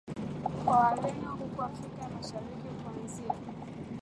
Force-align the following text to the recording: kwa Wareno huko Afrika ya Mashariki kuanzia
kwa 0.63 0.75
Wareno 0.79 1.35
huko 1.35 1.63
Afrika 1.63 2.01
ya 2.01 2.09
Mashariki 2.09 2.67
kuanzia 2.83 3.35